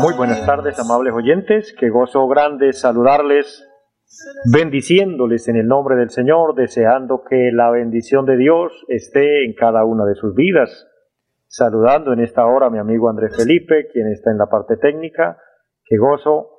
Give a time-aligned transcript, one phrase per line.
[0.00, 1.74] Muy buenas tardes, amables oyentes.
[1.78, 3.68] Qué gozo grande saludarles
[4.52, 9.84] bendiciéndoles en el nombre del Señor, deseando que la bendición de Dios esté en cada
[9.84, 10.88] una de sus vidas.
[11.46, 15.38] Saludando en esta hora a mi amigo Andrés Felipe, quien está en la parte técnica.
[15.84, 16.50] Qué gozo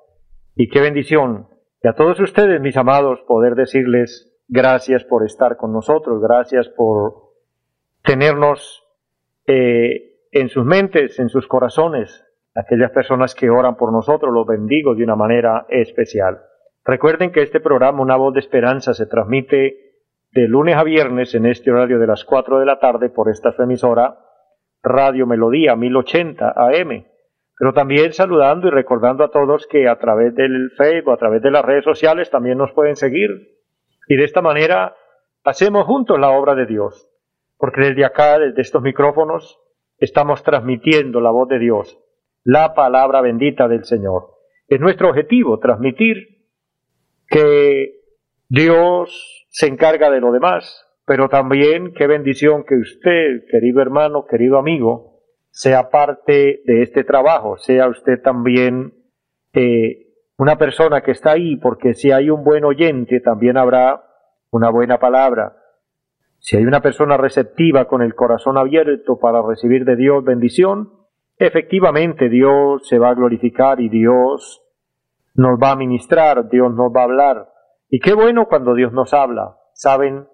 [0.55, 1.47] y qué bendición.
[1.81, 7.31] Y a todos ustedes, mis amados, poder decirles gracias por estar con nosotros, gracias por
[8.03, 8.83] tenernos
[9.47, 14.95] eh, en sus mentes, en sus corazones, aquellas personas que oran por nosotros, los bendigo
[14.95, 16.41] de una manera especial.
[16.85, 19.93] Recuerden que este programa, Una voz de esperanza, se transmite
[20.31, 23.53] de lunes a viernes en este horario de las 4 de la tarde por esta
[23.59, 24.17] emisora
[24.81, 27.05] Radio Melodía 1080 AM.
[27.57, 31.51] Pero también saludando y recordando a todos que a través del Facebook, a través de
[31.51, 33.29] las redes sociales también nos pueden seguir.
[34.07, 34.95] Y de esta manera
[35.43, 37.07] hacemos juntos la obra de Dios.
[37.57, 39.59] Porque desde acá, desde estos micrófonos,
[39.99, 41.97] estamos transmitiendo la voz de Dios,
[42.43, 44.31] la palabra bendita del Señor.
[44.67, 46.45] Es nuestro objetivo transmitir
[47.27, 48.01] que
[48.49, 54.57] Dios se encarga de lo demás, pero también qué bendición que usted, querido hermano, querido
[54.57, 58.93] amigo, sea parte de este trabajo, sea usted también
[59.53, 60.07] eh,
[60.37, 64.03] una persona que está ahí, porque si hay un buen oyente, también habrá
[64.49, 65.57] una buena palabra.
[66.39, 70.92] Si hay una persona receptiva con el corazón abierto para recibir de Dios bendición,
[71.37, 74.61] efectivamente Dios se va a glorificar y Dios
[75.35, 77.49] nos va a ministrar, Dios nos va a hablar.
[77.89, 80.27] Y qué bueno cuando Dios nos habla, ¿saben?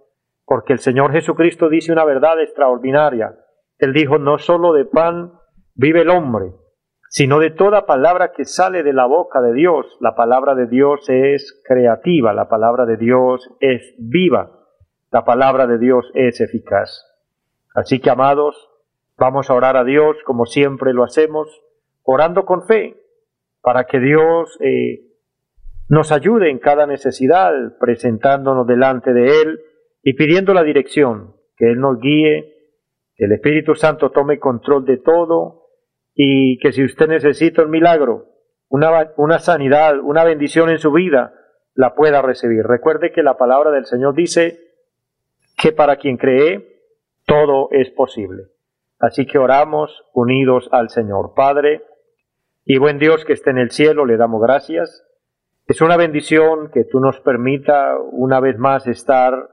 [0.46, 3.36] Porque el Señor Jesucristo dice una verdad extraordinaria.
[3.78, 5.34] Él dijo, no solo de pan
[5.76, 6.54] vive el hombre,
[7.10, 9.98] sino de toda palabra que sale de la boca de Dios.
[10.00, 14.52] La palabra de Dios es creativa, la palabra de Dios es viva,
[15.12, 17.06] la palabra de Dios es eficaz.
[17.74, 18.69] Así que, amados,
[19.20, 21.48] vamos a orar a Dios como siempre lo hacemos,
[22.04, 22.96] orando con fe,
[23.62, 25.02] para que Dios eh,
[25.90, 29.60] nos ayude en cada necesidad, presentándonos delante de Él
[30.02, 32.56] y pidiendo la dirección, que Él nos guíe,
[33.16, 35.68] que el Espíritu Santo tome control de todo
[36.16, 38.28] y que si usted necesita un milagro,
[38.70, 41.34] una, una sanidad, una bendición en su vida,
[41.76, 42.64] la pueda recibir.
[42.64, 44.60] Recuerde que la palabra del Señor dice
[45.58, 46.82] que para quien cree,
[47.26, 48.44] todo es posible.
[49.00, 51.34] Así que oramos unidos al Señor.
[51.34, 51.84] Padre,
[52.66, 55.06] y buen Dios que esté en el cielo, le damos gracias.
[55.66, 59.50] Es una bendición que tú nos permita una vez más estar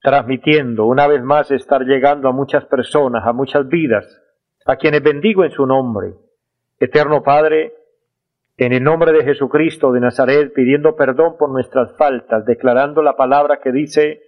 [0.00, 4.22] transmitiendo, una vez más estar llegando a muchas personas, a muchas vidas,
[4.66, 6.14] a quienes bendigo en su nombre.
[6.78, 7.74] Eterno Padre,
[8.56, 13.60] en el nombre de Jesucristo de Nazaret, pidiendo perdón por nuestras faltas, declarando la palabra
[13.60, 14.20] que dice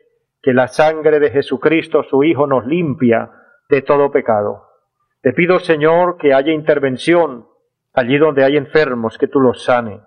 [0.43, 3.31] que la sangre de Jesucristo, su Hijo, nos limpia
[3.69, 4.65] de todo pecado.
[5.23, 7.47] Te pido, Señor, que haya intervención
[7.93, 10.01] allí donde hay enfermos, que tú los sane.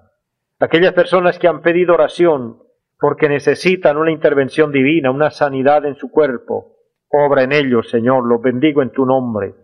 [0.59, 2.59] Aquellas personas que han pedido oración
[3.00, 6.75] porque necesitan una intervención divina, una sanidad en su cuerpo,
[7.09, 9.56] obra en ellos, Señor, los bendigo en tu nombre.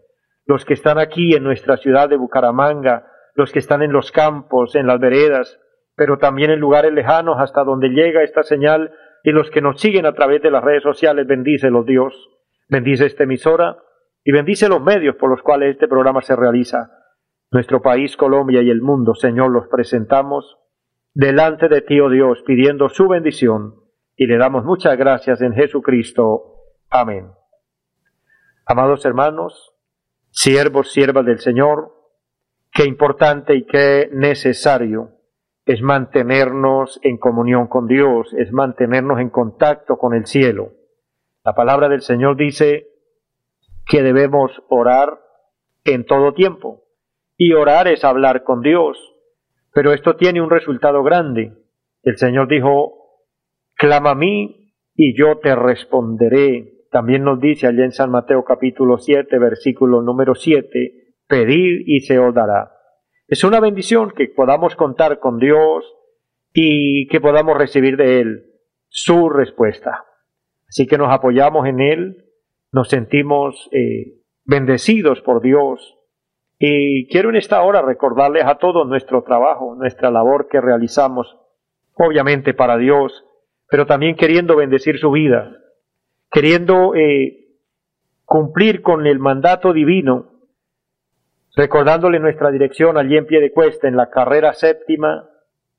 [0.46, 4.76] Los que están aquí en nuestra ciudad de Bucaramanga, los que están en los campos,
[4.76, 5.60] en las veredas,
[5.96, 8.92] pero también en lugares lejanos hasta donde llega esta señal
[9.24, 12.30] y los que nos siguen a través de las redes sociales, bendícelos Dios,
[12.68, 13.78] bendice esta emisora
[14.24, 16.92] y bendice los medios por los cuales este programa se realiza.
[17.52, 20.58] Nuestro país, Colombia y el mundo, Señor, los presentamos
[21.14, 23.76] delante de ti, oh Dios, pidiendo su bendición
[24.16, 26.56] y le damos muchas gracias en Jesucristo.
[26.90, 27.32] Amén.
[28.66, 29.74] Amados hermanos,
[30.32, 31.94] siervos, siervas del Señor,
[32.72, 35.12] qué importante y qué necesario
[35.66, 40.72] es mantenernos en comunión con Dios, es mantenernos en contacto con el cielo.
[41.46, 42.88] La palabra del Señor dice
[43.86, 45.20] que debemos orar
[45.84, 46.82] en todo tiempo.
[47.38, 48.98] Y orar es hablar con Dios.
[49.72, 51.54] Pero esto tiene un resultado grande.
[52.02, 53.22] El Señor dijo,
[53.76, 56.88] clama a mí y yo te responderé.
[56.90, 62.18] También nos dice allá en San Mateo capítulo 7, versículo número 7, pedir y se
[62.18, 62.72] os dará.
[63.28, 65.94] Es una bendición que podamos contar con Dios
[66.54, 68.46] y que podamos recibir de Él
[68.88, 70.06] su respuesta.
[70.76, 72.26] Así que nos apoyamos en Él,
[72.74, 75.98] nos sentimos eh, bendecidos por Dios
[76.60, 81.38] Y quiero en esta hora recordarles a todos nuestro trabajo, nuestra labor que realizamos,
[81.94, 83.24] obviamente para Dios,
[83.70, 85.56] pero también queriendo bendecir su vida,
[86.30, 87.56] queriendo eh,
[88.26, 90.42] cumplir con el mandato divino,
[91.56, 95.30] recordándole nuestra dirección allí en pie de cuesta, en la carrera séptima,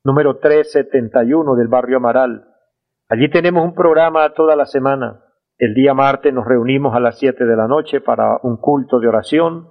[0.04, 2.56] número 371 del barrio Amaral.
[3.08, 5.23] Allí tenemos un programa toda la semana.
[5.58, 9.06] El día martes nos reunimos a las 7 de la noche para un culto de
[9.08, 9.69] oración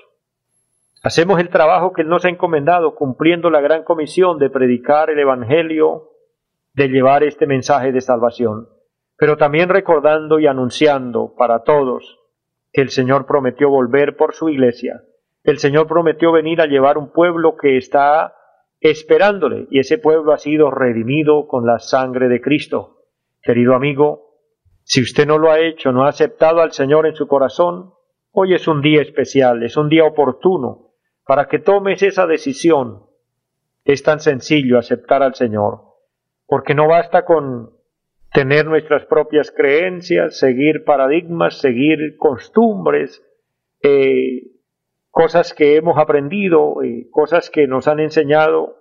[1.03, 5.19] hacemos el trabajo que Él nos ha encomendado cumpliendo la gran comisión de predicar el
[5.19, 6.11] Evangelio
[6.75, 8.69] de llevar este mensaje de salvación,
[9.17, 12.19] pero también recordando y anunciando para todos
[12.73, 15.03] que el Señor prometió volver por su iglesia.
[15.43, 18.35] El Señor prometió venir a llevar un pueblo que está
[18.81, 23.07] esperándole y ese pueblo ha sido redimido con la sangre de Cristo.
[23.43, 24.37] Querido amigo,
[24.85, 27.93] si usted no lo ha hecho, no ha aceptado al Señor en su corazón,
[28.31, 30.88] hoy es un día especial, es un día oportuno
[31.29, 33.03] para que tomes esa decisión.
[33.85, 35.83] Es tan sencillo aceptar al Señor
[36.47, 37.75] porque no basta con
[38.33, 43.23] tener nuestras propias creencias, seguir paradigmas, seguir costumbres,
[43.83, 44.53] eh,
[45.11, 48.79] cosas que hemos aprendido, eh, cosas que nos han enseñado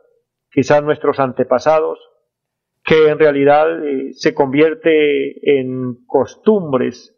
[0.49, 1.99] quizás nuestros antepasados,
[2.85, 7.13] que en realidad eh, se convierte en costumbres,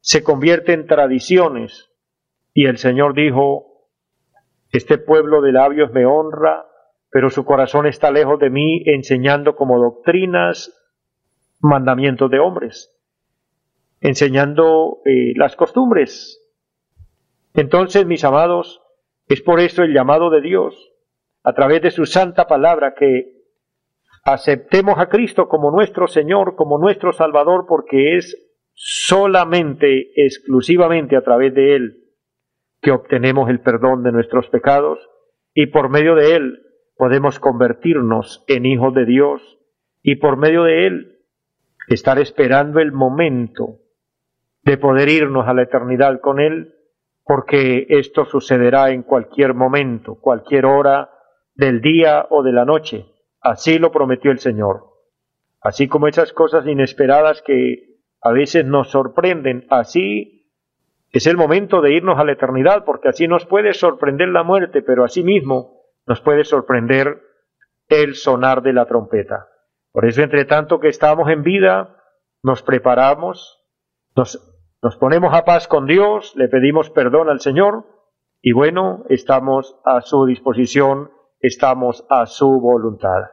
[0.00, 1.90] se convierte en tradiciones.
[2.54, 3.69] Y el Señor dijo,
[4.72, 6.66] este pueblo de labios me honra,
[7.10, 10.72] pero su corazón está lejos de mí enseñando como doctrinas
[11.58, 12.96] mandamientos de hombres,
[14.00, 16.40] enseñando eh, las costumbres.
[17.54, 18.80] Entonces, mis amados,
[19.26, 20.92] es por eso el llamado de Dios,
[21.42, 23.32] a través de su santa palabra, que
[24.24, 28.36] aceptemos a Cristo como nuestro Señor, como nuestro Salvador, porque es
[28.72, 31.99] solamente, exclusivamente a través de Él
[32.80, 34.98] que obtenemos el perdón de nuestros pecados
[35.54, 36.62] y por medio de Él
[36.96, 39.58] podemos convertirnos en hijos de Dios
[40.02, 41.18] y por medio de Él
[41.88, 43.78] estar esperando el momento
[44.62, 46.74] de poder irnos a la eternidad con Él,
[47.24, 51.10] porque esto sucederá en cualquier momento, cualquier hora
[51.54, 53.06] del día o de la noche.
[53.40, 54.84] Así lo prometió el Señor.
[55.60, 60.39] Así como esas cosas inesperadas que a veces nos sorprenden, así
[61.12, 64.82] es el momento de irnos a la eternidad, porque así nos puede sorprender la muerte,
[64.82, 67.20] pero así mismo nos puede sorprender
[67.88, 69.48] el sonar de la trompeta.
[69.92, 71.96] Por eso, entre tanto que estamos en vida,
[72.42, 73.60] nos preparamos,
[74.14, 77.84] nos, nos ponemos a paz con Dios, le pedimos perdón al Señor
[78.40, 81.10] y bueno, estamos a su disposición,
[81.40, 83.24] estamos a su voluntad.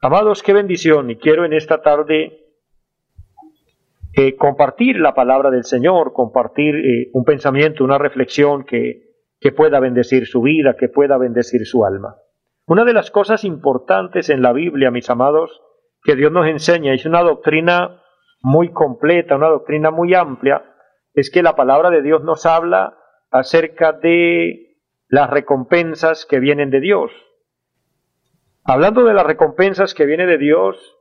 [0.00, 2.45] Amados, qué bendición y quiero en esta tarde
[4.16, 9.06] eh, compartir la palabra del Señor, compartir eh, un pensamiento, una reflexión que
[9.40, 12.16] que pueda bendecir su vida, que pueda bendecir su alma.
[12.66, 15.62] Una de las cosas importantes en la Biblia, mis amados,
[16.02, 18.02] que Dios nos enseña, es una doctrina
[18.40, 20.64] muy completa, una doctrina muy amplia,
[21.14, 22.98] es que la palabra de Dios nos habla
[23.30, 27.12] acerca de las recompensas que vienen de Dios.
[28.64, 30.95] Hablando de las recompensas que vienen de Dios,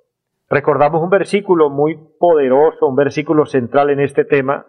[0.56, 4.66] recordamos un versículo muy poderoso, un versículo central en este tema,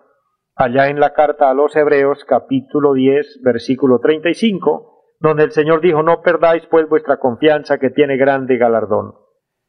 [0.57, 6.03] allá en la carta a los Hebreos capítulo 10 versículo 35, donde el Señor dijo,
[6.03, 9.15] no perdáis pues vuestra confianza que tiene grande galardón.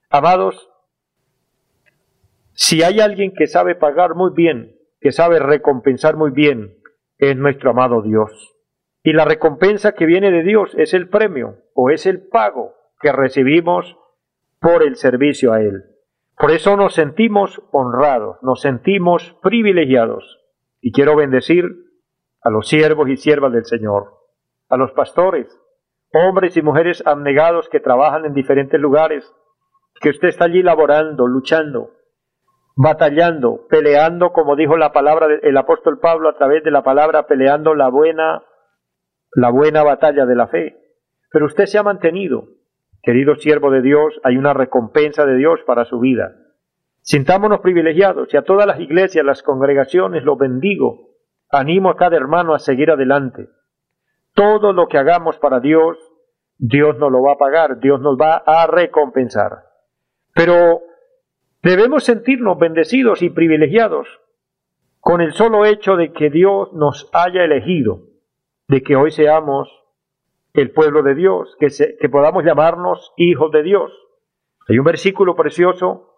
[0.09, 0.71] Amados,
[2.53, 6.79] si hay alguien que sabe pagar muy bien, que sabe recompensar muy bien,
[7.19, 8.55] es nuestro amado Dios.
[9.03, 13.11] Y la recompensa que viene de Dios es el premio o es el pago que
[13.11, 13.95] recibimos
[14.59, 15.96] por el servicio a Él.
[16.37, 20.39] Por eso nos sentimos honrados, nos sentimos privilegiados
[20.79, 21.65] y quiero bendecir
[22.43, 24.13] a los siervos y siervas del Señor,
[24.69, 25.47] a los pastores,
[26.13, 29.33] hombres y mujeres abnegados que trabajan en diferentes lugares,
[29.99, 31.91] que usted está allí laborando, luchando,
[32.75, 37.73] batallando, peleando, como dijo la palabra del apóstol Pablo a través de la palabra, peleando
[37.73, 38.43] la buena,
[39.31, 40.77] la buena batalla de la fe.
[41.31, 42.47] Pero usted se ha mantenido,
[43.01, 46.35] querido siervo de Dios, hay una recompensa de Dios para su vida.
[47.01, 51.11] Sintámonos privilegiados y a todas las iglesias, las congregaciones, los bendigo.
[51.49, 53.47] Animo a cada hermano a seguir adelante.
[54.33, 55.97] Todo lo que hagamos para Dios,
[56.57, 59.63] Dios nos lo va a pagar, Dios nos va a recompensar.
[60.33, 60.81] Pero
[61.67, 64.07] Debemos sentirnos bendecidos y privilegiados
[65.01, 68.03] con el solo hecho de que Dios nos haya elegido,
[68.69, 69.67] de que hoy seamos
[70.61, 71.67] el pueblo de Dios, que,
[71.99, 73.91] que podamos llamarnos hijos de Dios.
[74.67, 76.15] Hay un versículo precioso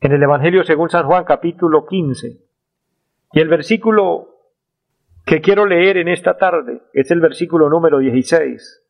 [0.00, 2.40] en el Evangelio según San Juan capítulo 15.
[3.32, 4.36] Y el versículo
[5.24, 8.82] que quiero leer en esta tarde es el versículo número 16.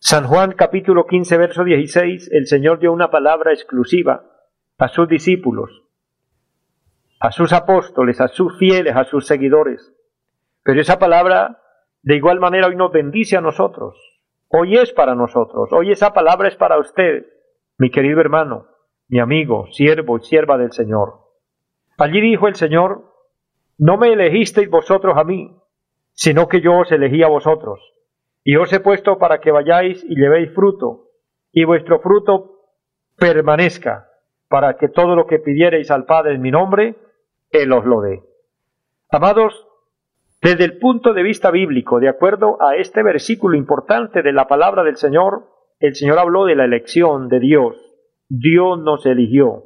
[0.00, 4.24] San Juan capítulo 15 verso 16, el Señor dio una palabra exclusiva
[4.76, 5.84] a sus discípulos,
[7.20, 9.94] a sus apóstoles, a sus fieles, a sus seguidores.
[10.62, 11.63] Pero esa palabra
[12.04, 13.96] de igual manera hoy nos bendice a nosotros.
[14.48, 15.70] Hoy es para nosotros.
[15.72, 17.24] Hoy esa palabra es para usted,
[17.78, 18.66] mi querido hermano,
[19.08, 21.20] mi amigo, siervo y sierva del Señor.
[21.96, 23.10] Allí dijo el Señor,
[23.78, 25.56] no me elegisteis vosotros a mí,
[26.12, 27.80] sino que yo os elegí a vosotros,
[28.44, 31.08] y os he puesto para que vayáis y llevéis fruto,
[31.52, 32.66] y vuestro fruto
[33.16, 34.10] permanezca,
[34.48, 36.96] para que todo lo que pidiereis al Padre en mi nombre,
[37.50, 38.22] Él os lo dé.
[39.10, 39.66] Amados,
[40.44, 44.82] desde el punto de vista bíblico, de acuerdo a este versículo importante de la palabra
[44.82, 45.48] del Señor,
[45.78, 47.76] el Señor habló de la elección de Dios.
[48.28, 49.62] Dios nos eligió.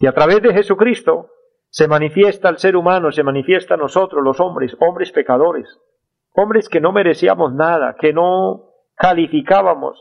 [0.00, 1.30] Y a través de Jesucristo
[1.70, 5.78] se manifiesta el ser humano, se manifiesta a nosotros los hombres, hombres pecadores,
[6.32, 9.96] hombres que no merecíamos nada, que no calificábamos,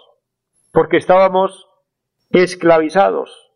[0.71, 1.69] porque estábamos
[2.31, 3.53] esclavizados.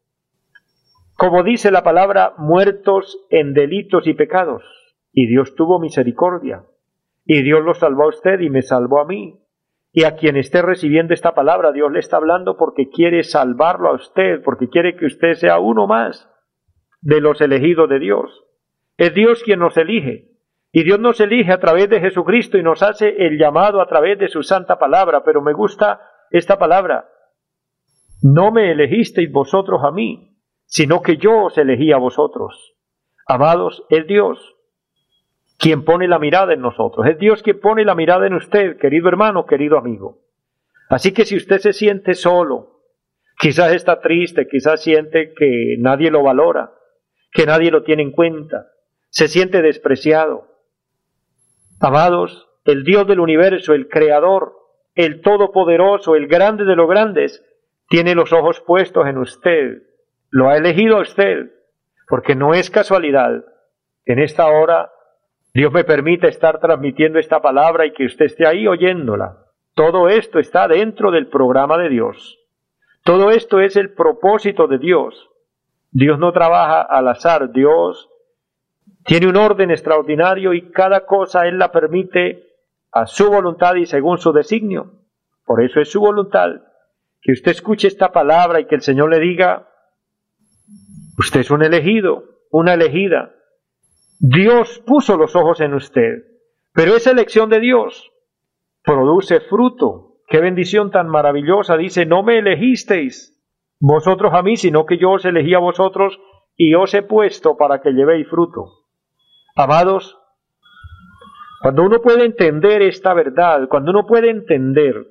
[1.15, 4.63] Como dice la palabra, muertos en delitos y pecados
[5.11, 6.63] y Dios tuvo misericordia.
[7.25, 9.39] Y Dios lo salvó a usted y me salvó a mí.
[9.91, 13.95] Y a quien esté recibiendo esta palabra, Dios le está hablando porque quiere salvarlo a
[13.95, 16.29] usted, porque quiere que usted sea uno más
[17.01, 18.45] de los elegidos de Dios.
[18.97, 20.31] Es Dios quien nos elige.
[20.71, 24.19] Y Dios nos elige a través de Jesucristo y nos hace el llamado a través
[24.19, 25.23] de su santa palabra.
[25.23, 27.09] Pero me gusta esta palabra.
[28.21, 32.75] No me elegisteis vosotros a mí, sino que yo os elegí a vosotros.
[33.27, 34.56] Amados, es Dios
[35.57, 37.05] quien pone la mirada en nosotros.
[37.07, 40.19] Es Dios quien pone la mirada en usted, querido hermano, querido amigo.
[40.89, 42.81] Así que si usted se siente solo,
[43.39, 46.71] quizás está triste, quizás siente que nadie lo valora,
[47.31, 48.67] que nadie lo tiene en cuenta,
[49.09, 50.47] se siente despreciado.
[51.79, 54.53] Amados, el Dios del universo, el Creador,
[54.95, 57.43] el Todopoderoso, el grande de los grandes,
[57.89, 59.83] tiene los ojos puestos en usted.
[60.29, 61.51] Lo ha elegido a usted,
[62.07, 63.45] porque no es casualidad.
[64.05, 64.91] En esta hora
[65.57, 69.39] Dios me permite estar transmitiendo esta palabra y que usted esté ahí oyéndola.
[69.73, 72.37] Todo esto está dentro del programa de Dios.
[73.03, 75.31] Todo esto es el propósito de Dios.
[75.89, 78.07] Dios no trabaja al azar, Dios
[79.03, 82.43] tiene un orden extraordinario y cada cosa Él la permite
[82.91, 84.91] a su voluntad y según su designio.
[85.43, 86.51] Por eso es su voluntad
[87.19, 89.67] que usted escuche esta palabra y que el Señor le diga,
[91.17, 93.33] usted es un elegido, una elegida,
[94.19, 96.23] Dios puso los ojos en usted,
[96.73, 98.11] pero esa elección de Dios
[98.83, 100.15] produce fruto.
[100.27, 101.77] Qué bendición tan maravillosa.
[101.77, 103.37] Dice, no me elegisteis
[103.79, 106.19] vosotros a mí, sino que yo os elegí a vosotros
[106.55, 108.87] y os he puesto para que llevéis fruto.
[109.55, 110.17] Amados,
[111.61, 115.07] cuando uno puede entender esta verdad, cuando uno puede entender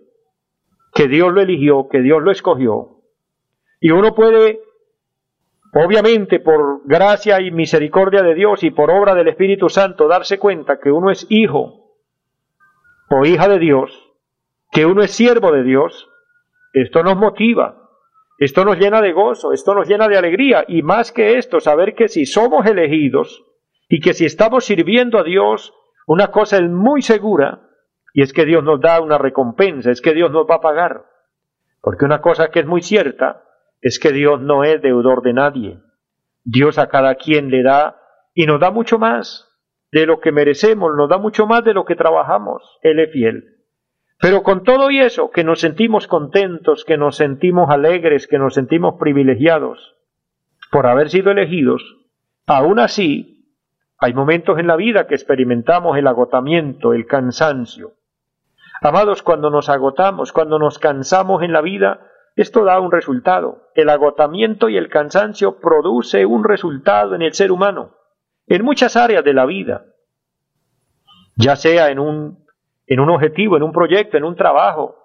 [0.93, 3.03] que Dios lo eligió, que Dios lo escogió,
[3.81, 4.61] y uno puede
[5.79, 10.81] Obviamente, por gracia y misericordia de Dios y por obra del Espíritu Santo, darse cuenta
[10.81, 11.99] que uno es hijo
[13.11, 14.11] o hija de Dios,
[14.73, 16.09] que uno es siervo de Dios,
[16.73, 17.91] esto nos motiva,
[18.39, 21.95] esto nos llena de gozo, esto nos llena de alegría y más que esto, saber
[21.95, 23.45] que si somos elegidos
[23.87, 25.75] y que si estamos sirviendo a Dios,
[26.07, 27.69] una cosa es muy segura
[28.15, 31.05] y es que Dios nos da una recompensa, es que Dios nos va a pagar.
[31.83, 33.46] Porque una cosa que es muy cierta
[33.87, 35.79] es que Dios no es deudor de nadie.
[36.43, 38.01] Dios a cada quien le da
[38.35, 39.49] y nos da mucho más
[39.93, 42.65] de lo que merecemos, nos da mucho más de lo que trabajamos.
[42.83, 43.45] Él es fiel.
[44.19, 48.55] Pero con todo y eso, que nos sentimos contentos, que nos sentimos alegres, que nos
[48.55, 49.95] sentimos privilegiados
[50.73, 51.81] por haber sido elegidos,
[52.45, 53.55] aún así
[53.99, 57.93] hay momentos en la vida que experimentamos el agotamiento, el cansancio.
[58.83, 62.01] Amados, cuando nos agotamos, cuando nos cansamos en la vida,
[62.37, 63.71] esto da un resultado.
[63.75, 67.97] El agotamiento y el cansancio produce un resultado en el ser humano,
[68.47, 69.87] en muchas áreas de la vida,
[71.37, 72.45] ya sea en un,
[72.87, 74.97] en un objetivo, en un proyecto, en un trabajo,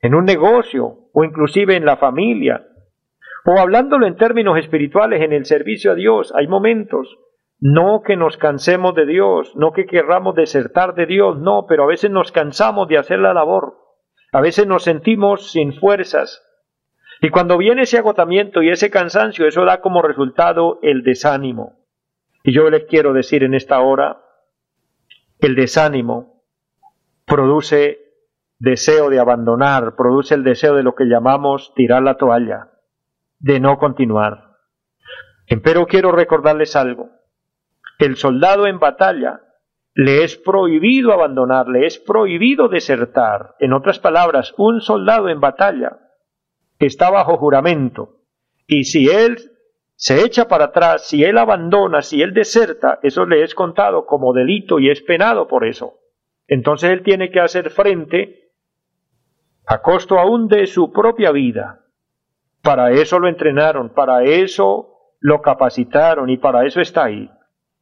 [0.00, 2.66] en un negocio o inclusive en la familia,
[3.44, 6.32] o hablándolo en términos espirituales, en el servicio a Dios.
[6.36, 7.18] Hay momentos,
[7.58, 11.86] no que nos cansemos de Dios, no que querramos desertar de Dios, no, pero a
[11.86, 13.78] veces nos cansamos de hacer la labor.
[14.32, 16.43] A veces nos sentimos sin fuerzas,
[17.24, 21.78] Y cuando viene ese agotamiento y ese cansancio, eso da como resultado el desánimo.
[22.42, 24.20] Y yo les quiero decir en esta hora,
[25.38, 26.42] el desánimo
[27.24, 27.98] produce
[28.58, 32.72] deseo de abandonar, produce el deseo de lo que llamamos tirar la toalla,
[33.38, 34.58] de no continuar.
[35.62, 37.08] Pero quiero recordarles algo.
[37.98, 39.40] El soldado en batalla
[39.94, 43.54] le es prohibido abandonar, le es prohibido desertar.
[43.60, 46.03] En otras palabras, un soldado en batalla
[46.86, 48.20] está bajo juramento.
[48.66, 49.38] Y si él
[49.96, 54.32] se echa para atrás, si él abandona, si él deserta, eso le es contado como
[54.32, 55.98] delito y es penado por eso.
[56.46, 58.50] Entonces él tiene que hacer frente
[59.66, 61.84] a costo aún de su propia vida.
[62.62, 67.30] Para eso lo entrenaron, para eso lo capacitaron y para eso está ahí.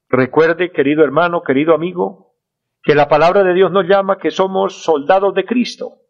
[0.09, 2.35] Recuerde, querido hermano, querido amigo,
[2.83, 6.02] que la palabra de Dios nos llama que somos soldados de Cristo.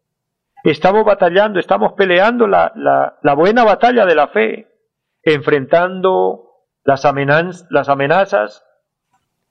[0.63, 2.71] Estamos batallando, estamos peleando la,
[3.21, 4.67] la, buena batalla de la fe,
[5.21, 6.51] enfrentando
[6.83, 7.03] las,
[7.69, 8.65] las amenazas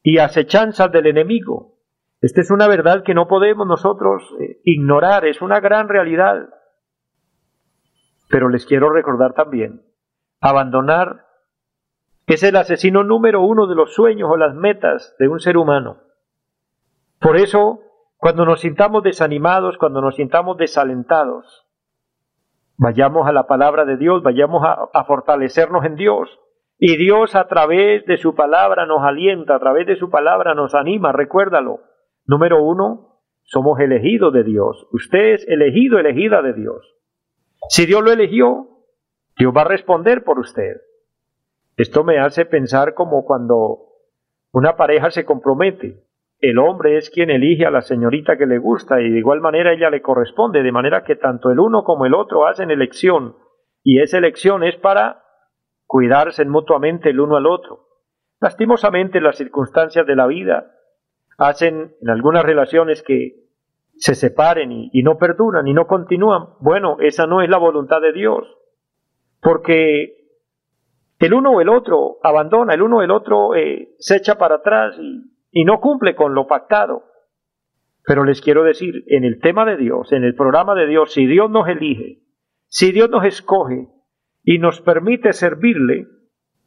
[0.03, 1.75] y acechanzas del enemigo.
[2.21, 6.49] Esta es una verdad que no podemos nosotros eh, ignorar, es una gran realidad.
[8.29, 9.83] Pero les quiero recordar también,
[10.41, 11.27] abandonar
[12.33, 15.99] es el asesino número uno de los sueños o las metas de un ser humano.
[17.21, 17.82] Por eso,
[18.23, 21.67] cuando nos sintamos desanimados, cuando nos sintamos desalentados,
[22.77, 26.39] vayamos a la palabra de Dios, vayamos a, fortalecernos en Dios.
[26.79, 30.73] Y Dios a través de su palabra nos alienta, a través de su palabra nos
[30.77, 31.81] anima, recuérdalo.
[32.25, 34.87] Número uno, somos elegidos de Dios.
[34.93, 36.95] Usted es elegido, elegida de Dios.
[37.71, 38.69] Si Dios lo eligió,
[39.37, 40.77] Dios va a responder por usted.
[41.77, 43.81] Esto me hace pensar como cuando
[44.53, 46.05] una pareja se compromete.
[46.43, 49.73] El hombre es quien elige a la señorita que le gusta y de igual manera
[49.73, 53.37] ella le corresponde, de manera que tanto el uno como el otro hacen elección
[53.85, 55.23] y esa elección es para
[55.87, 57.87] cuidarse mutuamente el uno al otro.
[58.41, 60.73] Lastimosamente las circunstancias de la vida
[61.39, 63.37] hacen en algunas relaciones que
[63.95, 66.55] se separen y, no perduran y no continúan.
[66.59, 68.49] Bueno, esa no es la voluntad de Dios,
[69.41, 70.17] porque
[71.21, 74.57] el uno o el otro abandona, el uno o el otro eh, se echa para
[74.57, 77.05] atrás y, y no cumple con lo pactado.
[78.05, 81.27] Pero les quiero decir, en el tema de Dios, en el programa de Dios, si
[81.27, 82.23] Dios nos elige,
[82.67, 83.89] si Dios nos escoge
[84.43, 86.09] y nos permite servirle,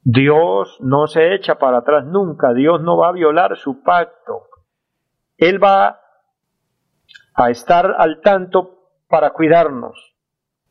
[0.04, 4.44] Dios no se echa para atrás nunca, Dios no va a violar su pacto.
[5.36, 6.00] Él va
[7.34, 10.16] a estar al tanto para cuidarnos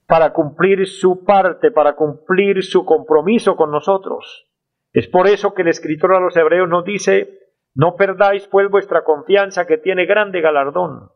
[0.06, 4.46] para cumplir su parte, para cumplir su compromiso con nosotros.
[4.92, 7.38] Es por eso que el escritor a los hebreos nos dice,
[7.74, 11.10] no perdáis pues vuestra confianza que tiene grande galardón.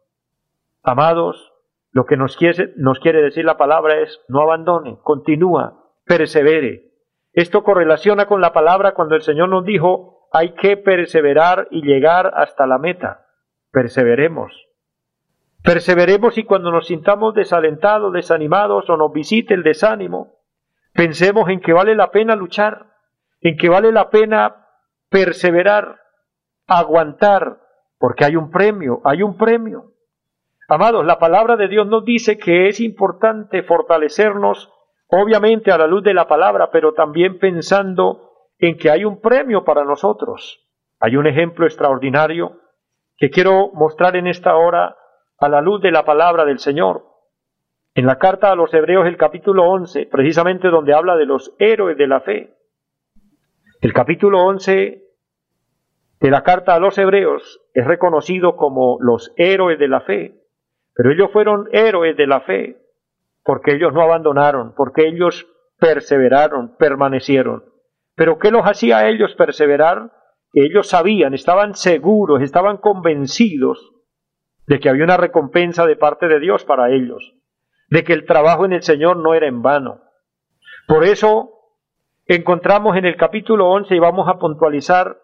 [0.82, 1.52] Amados,
[1.90, 6.92] lo que nos quiere, nos quiere decir la palabra es, no abandone, continúa, persevere.
[7.32, 12.32] Esto correlaciona con la palabra cuando el Señor nos dijo, hay que perseverar y llegar
[12.34, 13.26] hasta la meta.
[13.70, 14.52] Perseveremos.
[15.62, 20.38] Perseveremos y cuando nos sintamos desalentados, desanimados o nos visite el desánimo,
[20.92, 22.86] pensemos en que vale la pena luchar,
[23.40, 24.66] en que vale la pena
[25.10, 26.00] perseverar,
[26.68, 27.60] aguantar,
[27.98, 29.94] porque hay un premio, hay un premio.
[30.68, 34.70] Amados, la palabra de Dios nos dice que es importante fortalecernos,
[35.08, 38.28] obviamente a la luz de la palabra, pero también pensando
[38.58, 40.68] en que hay un premio para nosotros.
[41.00, 42.60] Hay un ejemplo extraordinario
[43.16, 44.96] que quiero mostrar en esta hora
[45.38, 47.04] a la luz de la palabra del Señor.
[47.94, 51.96] En la carta a los Hebreos, el capítulo 11, precisamente donde habla de los héroes
[51.96, 52.54] de la fe.
[53.80, 55.07] El capítulo 11
[56.20, 60.34] de la carta a los Hebreos es reconocido como los héroes de la fe,
[60.94, 62.76] pero ellos fueron héroes de la fe
[63.44, 65.46] porque ellos no abandonaron, porque ellos
[65.78, 67.64] perseveraron, permanecieron.
[68.14, 70.12] Pero ¿qué los hacía a ellos perseverar?
[70.52, 73.94] Ellos sabían, estaban seguros, estaban convencidos
[74.66, 77.36] de que había una recompensa de parte de Dios para ellos,
[77.88, 80.02] de que el trabajo en el Señor no era en vano.
[80.86, 81.52] Por eso
[82.26, 85.16] encontramos en el capítulo 11 y vamos a puntualizar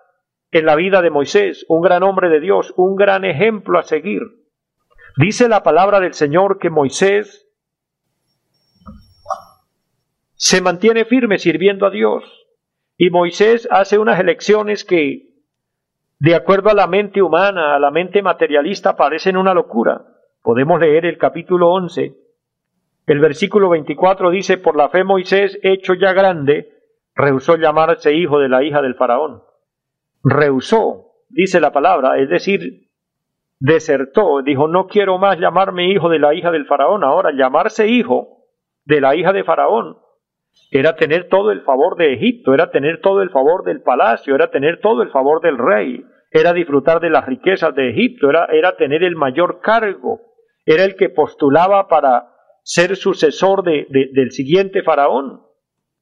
[0.54, 4.22] en la vida de Moisés, un gran hombre de Dios, un gran ejemplo a seguir.
[5.16, 7.50] Dice la palabra del Señor que Moisés
[10.36, 12.46] se mantiene firme sirviendo a Dios
[12.96, 15.34] y Moisés hace unas elecciones que
[16.20, 20.02] de acuerdo a la mente humana, a la mente materialista, parecen una locura.
[20.40, 22.14] Podemos leer el capítulo 11.
[23.08, 26.70] El versículo 24 dice, por la fe Moisés, hecho ya grande,
[27.16, 29.42] rehusó llamarse hijo de la hija del faraón.
[30.24, 32.88] Rehusó, dice la palabra, es decir,
[33.60, 37.04] desertó, dijo, no quiero más llamarme hijo de la hija del faraón.
[37.04, 38.34] Ahora, llamarse hijo
[38.84, 39.98] de la hija de Faraón
[40.70, 44.50] era tener todo el favor de Egipto, era tener todo el favor del palacio, era
[44.50, 48.76] tener todo el favor del rey, era disfrutar de las riquezas de Egipto, era, era
[48.76, 50.20] tener el mayor cargo,
[50.64, 52.28] era el que postulaba para
[52.62, 55.42] ser sucesor de, del siguiente faraón.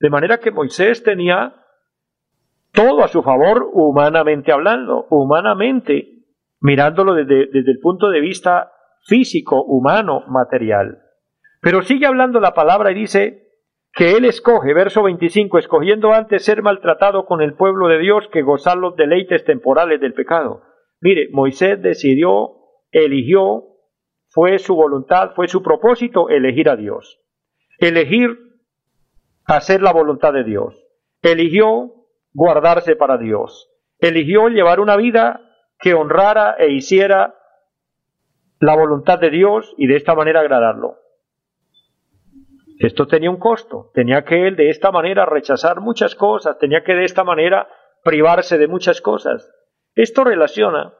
[0.01, 1.55] De manera que Moisés tenía
[2.73, 6.25] todo a su favor humanamente hablando, humanamente,
[6.61, 8.73] mirándolo desde, desde el punto de vista
[9.07, 11.03] físico, humano, material.
[11.61, 13.43] Pero sigue hablando la palabra y dice
[13.93, 18.43] que él escoge, verso 25, escogiendo antes ser maltratado con el pueblo de Dios que
[18.43, 20.63] gozar los deleites temporales del pecado.
[21.01, 22.53] Mire, Moisés decidió,
[22.91, 23.65] eligió,
[24.29, 27.21] fue su voluntad, fue su propósito elegir a Dios.
[27.79, 28.39] Elegir
[29.45, 30.75] hacer la voluntad de Dios.
[31.21, 32.02] Eligió
[32.33, 33.71] guardarse para Dios.
[33.99, 35.41] Eligió llevar una vida
[35.79, 37.35] que honrara e hiciera
[38.61, 40.99] la voluntad de Dios y de esta manera agradarlo.
[42.79, 46.95] Esto tenía un costo, tenía que él de esta manera rechazar muchas cosas, tenía que
[46.95, 47.69] de esta manera
[48.03, 49.53] privarse de muchas cosas.
[49.95, 50.95] Esto relaciona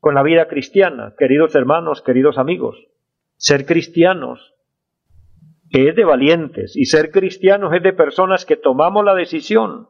[0.00, 2.88] con la vida cristiana, queridos hermanos, queridos amigos.
[3.36, 4.54] Ser cristianos
[5.70, 9.88] es de valientes y ser cristianos es de personas que tomamos la decisión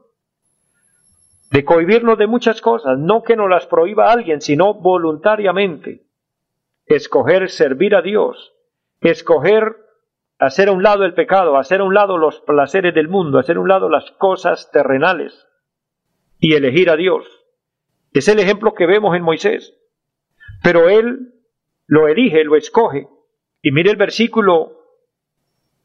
[1.53, 6.07] de cohibirnos de muchas cosas, no que nos las prohíba alguien, sino voluntariamente.
[6.87, 8.55] Escoger servir a Dios,
[9.01, 9.77] escoger
[10.38, 13.57] hacer a un lado el pecado, hacer a un lado los placeres del mundo, hacer
[13.57, 15.47] a un lado las cosas terrenales
[16.41, 17.25] y elegir a Dios.
[18.12, 19.79] Es el ejemplo que vemos en Moisés.
[20.62, 21.35] Pero él
[21.87, 23.07] lo elige, lo escoge.
[23.61, 24.81] Y mire el versículo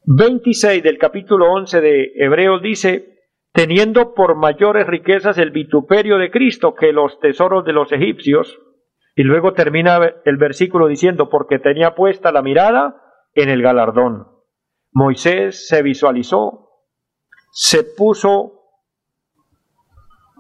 [0.06, 3.17] 26 del capítulo 11 de Hebreos dice,
[3.58, 8.56] teniendo por mayores riquezas el vituperio de Cristo que los tesoros de los egipcios.
[9.16, 13.02] Y luego termina el versículo diciendo, porque tenía puesta la mirada
[13.34, 14.28] en el galardón.
[14.92, 16.70] Moisés se visualizó,
[17.50, 18.62] se puso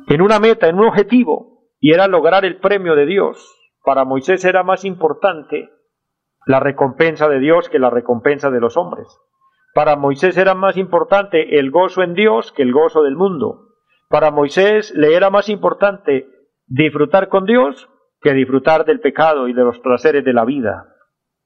[0.07, 3.51] en una meta, en un objetivo, y era lograr el premio de Dios.
[3.83, 5.71] Para Moisés era más importante
[6.45, 9.07] la recompensa de Dios que la recompensa de los hombres.
[9.77, 13.75] Para Moisés era más importante el gozo en Dios que el gozo del mundo.
[14.09, 16.27] Para Moisés le era más importante
[16.65, 17.87] disfrutar con Dios
[18.19, 20.95] que disfrutar del pecado y de los placeres de la vida.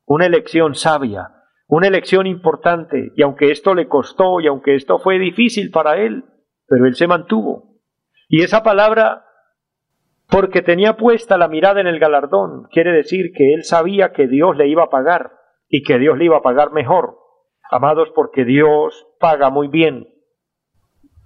[0.05, 5.19] Una elección sabia, una elección importante, y aunque esto le costó y aunque esto fue
[5.19, 6.23] difícil para él,
[6.69, 7.81] pero él se mantuvo.
[8.29, 9.25] Y esa palabra,
[10.29, 14.55] porque tenía puesta la mirada en el galardón, quiere decir que él sabía que Dios
[14.55, 15.33] le iba a pagar
[15.67, 17.20] y que Dios le iba a pagar mejor.
[17.71, 20.09] Amados, porque Dios paga muy bien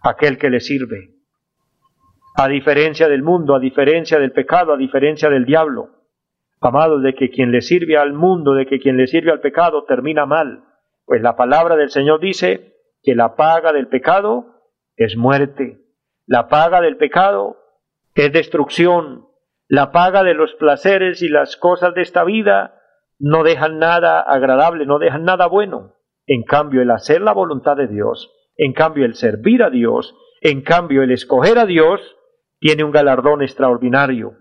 [0.04, 1.16] a aquel que le sirve.
[2.36, 5.90] A diferencia del mundo, a diferencia del pecado, a diferencia del diablo.
[6.62, 9.86] Amados, de que quien le sirve al mundo, de que quien le sirve al pecado
[9.86, 10.66] termina mal.
[11.06, 14.46] Pues la palabra del Señor dice que la paga del pecado
[14.98, 15.80] es muerte.
[16.28, 17.58] La paga del pecado
[18.14, 19.26] es destrucción.
[19.68, 22.84] La paga de los placeres y las cosas de esta vida
[23.18, 25.95] no dejan nada agradable, no dejan nada bueno.
[26.28, 30.62] En cambio, el hacer la voluntad de Dios, en cambio, el servir a Dios, en
[30.62, 32.02] cambio, el escoger a Dios,
[32.60, 34.38] tiene un galardón extraordinario.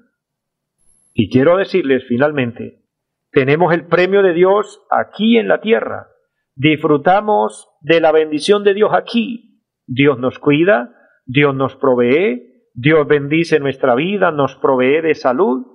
[1.12, 2.82] Y quiero decirles finalmente,
[3.30, 6.08] tenemos el premio de Dios aquí en la tierra.
[6.54, 9.60] Disfrutamos de la bendición de Dios aquí.
[9.86, 10.94] Dios nos cuida,
[11.26, 15.66] Dios nos provee, Dios bendice nuestra vida, nos provee de salud,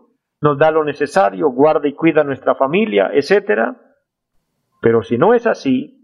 [0.41, 3.75] nos da lo necesario, guarda y cuida nuestra familia, etc.
[4.81, 5.98] Pero si no es así,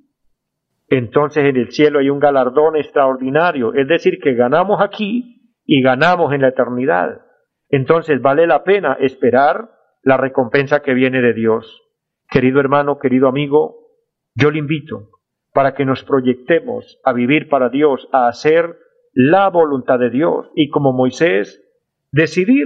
[0.87, 6.33] entonces en el cielo hay un galardón extraordinario, es decir, que ganamos aquí y ganamos
[6.33, 7.25] en la eternidad
[7.69, 9.69] entonces vale la pena esperar
[10.03, 11.83] la recompensa que viene de Dios.
[12.29, 13.89] Querido hermano, querido amigo,
[14.35, 15.09] yo le invito
[15.53, 18.77] para que nos proyectemos a vivir para Dios, a hacer
[19.13, 21.63] la voluntad de Dios y como Moisés,
[22.11, 22.65] decidir,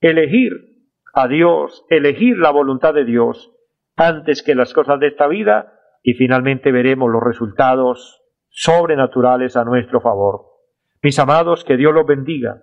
[0.00, 0.52] elegir
[1.12, 3.52] a Dios, elegir la voluntad de Dios
[3.96, 10.00] antes que las cosas de esta vida y finalmente veremos los resultados sobrenaturales a nuestro
[10.00, 10.46] favor.
[11.02, 12.62] Mis amados, que Dios los bendiga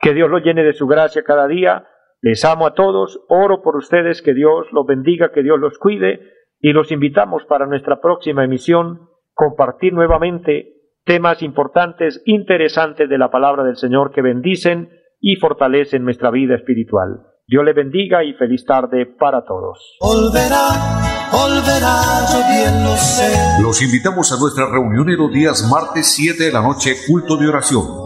[0.00, 1.86] que Dios los llene de su gracia cada día.
[2.20, 6.20] Les amo a todos, oro por ustedes, que Dios los bendiga, que Dios los cuide
[6.60, 10.74] y los invitamos para nuestra próxima emisión compartir nuevamente
[11.04, 17.26] temas importantes, interesantes de la palabra del Señor que bendicen y fortalecen nuestra vida espiritual.
[17.48, 19.96] Dios le bendiga y feliz tarde para todos.
[23.62, 27.48] Los invitamos a nuestra reunión en los días martes 7 de la noche, culto de
[27.48, 28.05] oración